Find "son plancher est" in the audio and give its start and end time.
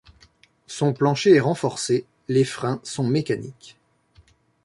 0.65-1.39